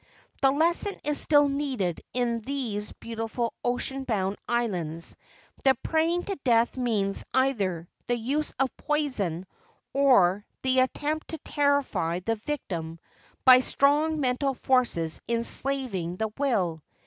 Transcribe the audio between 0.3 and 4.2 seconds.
The lesson is still needed in these beautiful ocean